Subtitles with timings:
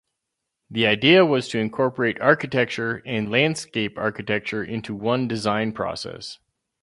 [0.71, 6.39] The idea was to incorporate architecture and landscape architecture into one design process.